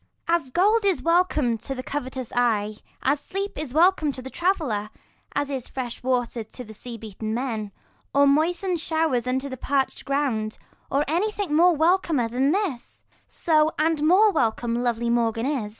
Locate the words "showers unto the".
8.79-9.57